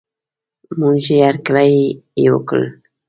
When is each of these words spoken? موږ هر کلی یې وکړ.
موږ 0.79 1.05
هر 1.25 1.35
کلی 1.45 1.79
یې 2.21 2.27
وکړ. 2.33 2.61